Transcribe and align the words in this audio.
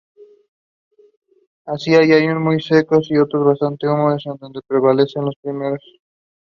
Así, 1.67 1.93
hay 1.93 2.11
años 2.13 2.39
muy 2.39 2.59
secos 2.59 3.05
y 3.11 3.17
otros 3.19 3.45
bastante 3.45 3.87
húmedos, 3.87 4.25
en 4.25 4.35
donde 4.37 4.61
prevalecen 4.67 5.25
los 5.25 5.35
primeros. 5.39 5.79